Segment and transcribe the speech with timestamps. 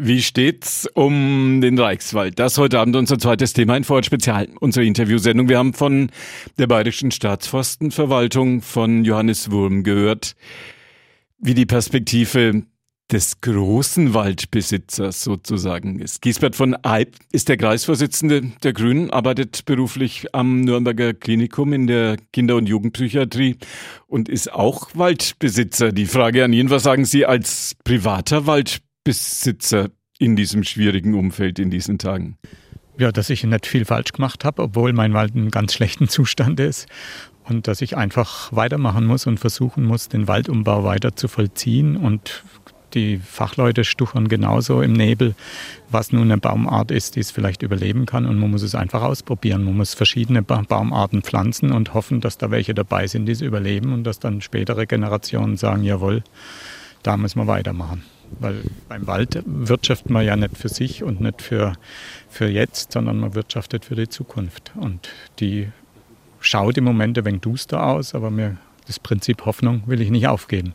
[0.00, 2.38] Wie steht's um den Reichswald?
[2.38, 5.48] Das heute Abend unser zweites Thema in Vorort Spezial, unsere Interviewsendung.
[5.48, 6.10] Wir haben von
[6.56, 10.36] der Bayerischen Staatsforstenverwaltung von Johannes Wurm gehört,
[11.40, 12.62] wie die Perspektive
[13.10, 16.22] des großen Waldbesitzers sozusagen ist.
[16.22, 22.18] Giesbert von Eyb ist der Kreisvorsitzende der Grünen, arbeitet beruflich am Nürnberger Klinikum in der
[22.32, 23.56] Kinder- und Jugendpsychiatrie
[24.06, 25.90] und ist auch Waldbesitzer.
[25.90, 28.87] Die Frage an ihn, was sagen Sie als privater Waldbesitzer?
[29.04, 32.36] Besitzer in diesem schwierigen Umfeld in diesen Tagen?
[32.98, 36.58] Ja, dass ich nicht viel falsch gemacht habe, obwohl mein Wald in ganz schlechten Zustand
[36.58, 36.88] ist.
[37.44, 41.96] Und dass ich einfach weitermachen muss und versuchen muss, den Waldumbau weiter zu vollziehen.
[41.96, 42.42] Und
[42.94, 45.34] die Fachleute stuchern genauso im Nebel,
[45.88, 48.26] was nun eine Baumart ist, die es vielleicht überleben kann.
[48.26, 49.64] Und man muss es einfach ausprobieren.
[49.64, 53.92] Man muss verschiedene Baumarten pflanzen und hoffen, dass da welche dabei sind, die es überleben
[53.92, 56.24] und dass dann spätere Generationen sagen, jawohl,
[57.02, 58.02] da müssen wir weitermachen.
[58.40, 61.74] Weil beim Wald wirtschaftet man ja nicht für sich und nicht für,
[62.28, 64.72] für jetzt, sondern man wirtschaftet für die Zukunft.
[64.76, 65.08] Und
[65.40, 65.68] die
[66.40, 70.28] schaut im Moment ein wenig duster aus, aber mir das Prinzip Hoffnung will ich nicht
[70.28, 70.74] aufgeben.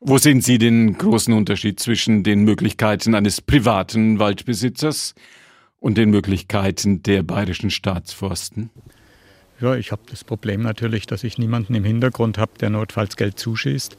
[0.00, 5.14] Wo sehen Sie den großen Unterschied zwischen den Möglichkeiten eines privaten Waldbesitzers
[5.80, 8.70] und den Möglichkeiten der bayerischen Staatsforsten?
[9.60, 13.40] Ja, ich habe das Problem natürlich, dass ich niemanden im Hintergrund habe, der notfalls Geld
[13.40, 13.96] zuschießt.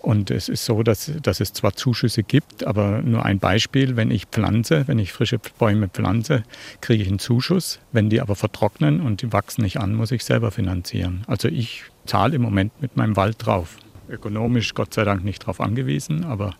[0.00, 4.10] Und es ist so, dass, dass es zwar Zuschüsse gibt, aber nur ein Beispiel, wenn
[4.10, 6.44] ich pflanze, wenn ich frische Bäume pflanze,
[6.80, 7.80] kriege ich einen Zuschuss.
[7.92, 11.24] Wenn die aber vertrocknen und die wachsen nicht an, muss ich selber finanzieren.
[11.26, 13.76] Also ich zahle im Moment mit meinem Wald drauf.
[14.08, 16.54] Ökonomisch Gott sei Dank nicht darauf angewiesen, aber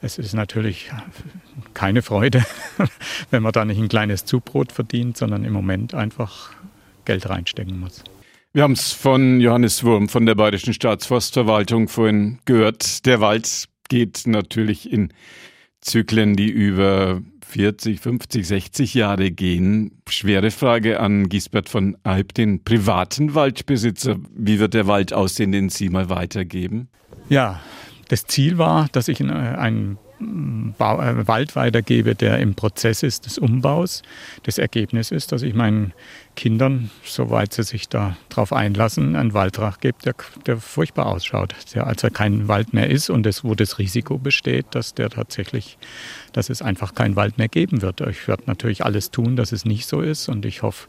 [0.00, 0.90] es ist natürlich
[1.74, 2.44] keine Freude,
[3.30, 6.52] wenn man da nicht ein kleines Zubrot verdient, sondern im Moment einfach
[7.06, 8.04] Geld reinstecken muss.
[8.52, 13.06] Wir haben es von Johannes Wurm von der Bayerischen Staatsforstverwaltung vorhin gehört.
[13.06, 15.12] Der Wald geht natürlich in
[15.80, 20.02] Zyklen, die über 40, 50, 60 Jahre gehen.
[20.08, 24.16] Schwere Frage an Gisbert von Alp, den privaten Waldbesitzer.
[24.34, 26.88] Wie wird der Wald aussehen, den Sie mal weitergeben?
[27.28, 27.60] Ja,
[28.08, 33.38] das Ziel war, dass ich einen Bau, äh, Wald weitergebe, der im Prozess ist des
[33.38, 34.02] Umbaus.
[34.44, 35.92] Das Ergebnis ist, dass ich meinen
[36.36, 40.14] Kindern, soweit sie sich darauf einlassen, einen Waldrach gibt, der,
[40.46, 44.66] der furchtbar ausschaut, der also kein Wald mehr ist und das, wo das Risiko besteht,
[44.70, 45.78] dass der tatsächlich,
[46.36, 48.00] dass es einfach keinen Wald mehr geben wird.
[48.02, 50.86] Ich werde natürlich alles tun, dass es nicht so ist und ich hoffe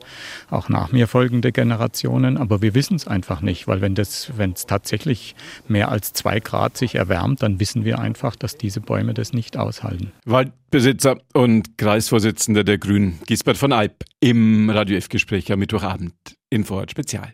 [0.50, 5.36] auch nach mir folgende Generationen, aber wir wissen es einfach nicht, weil wenn es tatsächlich
[5.68, 9.58] mehr als zwei Grad sich erwärmt, dann wissen wir einfach, dass diese Bäume das nicht
[9.58, 10.12] aushalten.
[10.26, 16.14] Waldbesitzer und Kreisvorsitzender der Grünen, Gisbert von Eyb, im Radio F-Gespräch am Mittwochabend
[16.50, 17.34] in Vorort Spezial.